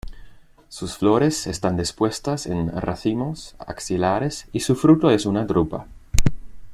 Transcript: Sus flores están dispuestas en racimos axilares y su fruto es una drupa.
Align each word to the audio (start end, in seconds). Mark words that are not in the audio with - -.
Sus 0.67 0.97
flores 0.97 1.45
están 1.45 1.77
dispuestas 1.77 2.47
en 2.47 2.71
racimos 2.75 3.55
axilares 3.59 4.47
y 4.51 4.61
su 4.61 4.75
fruto 4.75 5.11
es 5.11 5.27
una 5.27 5.45
drupa. 5.45 5.85